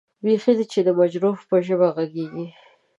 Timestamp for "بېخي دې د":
0.23-0.89